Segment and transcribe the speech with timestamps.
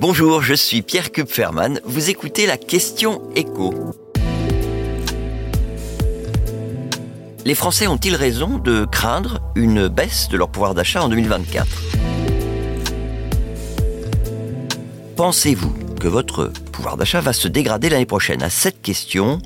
[0.00, 1.80] Bonjour, je suis Pierre Kupferman.
[1.84, 3.74] Vous écoutez la question écho.
[7.44, 11.66] Les Français ont-ils raison de craindre une baisse de leur pouvoir d'achat en 2024
[15.16, 18.42] Pensez-vous que votre pouvoir d'achat va se dégrader l'année prochaine?
[18.42, 19.40] À cette question,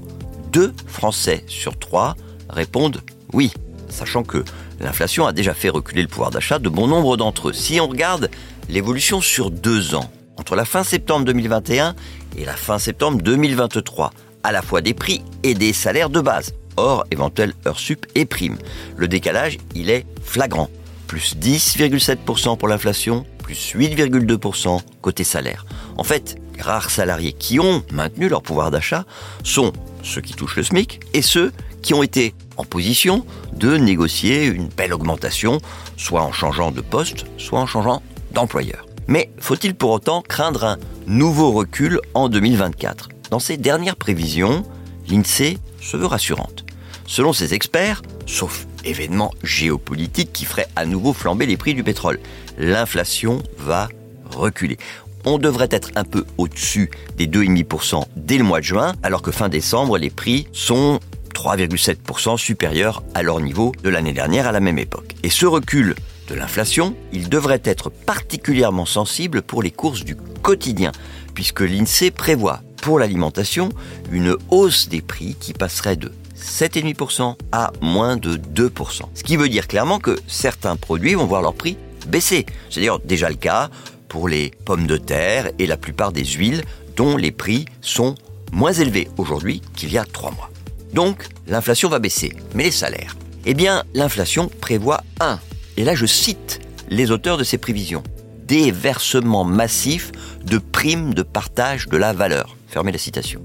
[0.52, 2.14] deux Français sur trois
[2.48, 3.02] répondent
[3.32, 3.52] oui,
[3.88, 4.44] sachant que
[4.80, 7.52] l'inflation a déjà fait reculer le pouvoir d'achat de bon nombre d'entre eux.
[7.52, 8.30] Si on regarde
[8.68, 11.94] l'évolution sur deux ans, entre la fin septembre 2021
[12.36, 16.54] et la fin septembre 2023, à la fois des prix et des salaires de base,
[16.76, 18.58] hors éventuelle heures sup et primes.
[18.96, 20.70] Le décalage, il est flagrant.
[21.06, 25.64] Plus 10,7% pour l'inflation, plus 8,2% côté salaire.
[25.96, 29.04] En fait, les rares salariés qui ont maintenu leur pouvoir d'achat
[29.44, 34.46] sont ceux qui touchent le SMIC et ceux qui ont été en position de négocier
[34.46, 35.60] une belle augmentation,
[35.96, 38.85] soit en changeant de poste, soit en changeant d'employeur.
[39.08, 44.64] Mais faut-il pour autant craindre un nouveau recul en 2024 Dans ses dernières prévisions,
[45.08, 46.64] l'INSEE se veut rassurante.
[47.06, 52.18] Selon ses experts, sauf événement géopolitique qui ferait à nouveau flamber les prix du pétrole,
[52.58, 53.88] l'inflation va
[54.30, 54.76] reculer.
[55.24, 59.30] On devrait être un peu au-dessus des 2,5% dès le mois de juin, alors que
[59.30, 61.00] fin décembre, les prix sont
[61.34, 65.14] 3,7% supérieurs à leur niveau de l'année dernière à la même époque.
[65.22, 65.94] Et ce recul
[66.28, 70.92] de l'inflation, il devrait être particulièrement sensible pour les courses du quotidien,
[71.34, 73.70] puisque l'INSEE prévoit pour l'alimentation
[74.12, 79.02] une hausse des prix qui passerait de 7,5% à moins de 2%.
[79.14, 81.76] Ce qui veut dire clairement que certains produits vont voir leur prix
[82.06, 82.46] baisser.
[82.70, 83.70] C'est d'ailleurs déjà le cas
[84.08, 86.62] pour les pommes de terre et la plupart des huiles
[86.96, 88.14] dont les prix sont
[88.52, 90.50] moins élevés aujourd'hui qu'il y a trois mois.
[90.92, 92.32] Donc, l'inflation va baisser.
[92.54, 95.38] Mais les salaires Eh bien, l'inflation prévoit un
[95.76, 98.02] et là je cite les auteurs de ces prévisions,
[98.46, 100.12] des versements massifs
[100.44, 102.56] de primes de partage de la valeur.
[102.68, 103.40] Fermez la citation.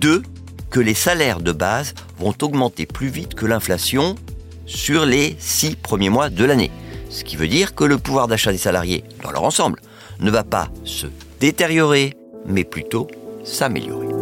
[0.00, 0.22] 2.
[0.70, 4.16] Que les salaires de base vont augmenter plus vite que l'inflation
[4.66, 6.70] sur les six premiers mois de l'année.
[7.10, 9.80] Ce qui veut dire que le pouvoir d'achat des salariés, dans leur ensemble,
[10.20, 11.06] ne va pas se
[11.40, 12.14] détériorer,
[12.46, 13.06] mais plutôt
[13.44, 14.21] s'améliorer.